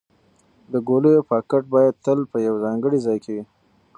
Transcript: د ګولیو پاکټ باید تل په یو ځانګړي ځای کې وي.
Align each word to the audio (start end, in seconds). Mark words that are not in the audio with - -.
د 0.71 0.73
ګولیو 0.87 1.27
پاکټ 1.29 1.63
باید 1.73 2.01
تل 2.05 2.19
په 2.31 2.37
یو 2.47 2.55
ځانګړي 2.63 2.99
ځای 3.05 3.17
کې 3.23 3.31
وي. 3.35 3.43